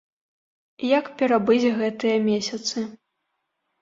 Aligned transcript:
Як 0.97 1.05
перабыць 1.21 1.73
гэтыя 1.79 2.15
месяцы? 2.31 2.77